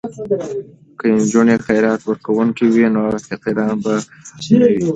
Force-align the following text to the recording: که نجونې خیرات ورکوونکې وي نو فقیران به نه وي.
که 0.99 1.05
نجونې 1.19 1.55
خیرات 1.65 2.01
ورکوونکې 2.05 2.65
وي 2.73 2.87
نو 2.95 3.01
فقیران 3.27 3.73
به 3.83 3.93
نه 4.59 4.67
وي. 4.73 4.87